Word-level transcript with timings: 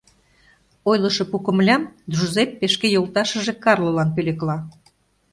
Ойлышо 0.89 1.23
пу 1.29 1.37
комылям 1.45 1.83
Джузеппе 2.11 2.65
шке 2.73 2.87
йолташыже 2.95 3.53
Карлолан 3.63 4.09
пӧлекла. 4.15 4.57